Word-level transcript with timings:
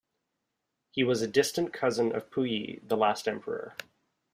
He 0.89 1.03
was 1.03 1.21
a 1.21 1.27
distant 1.27 1.71
cousin 1.73 2.11
of 2.15 2.31
Puyi, 2.31 2.79
the 2.81 2.97
Last 2.97 3.27
Emperor. 3.27 3.75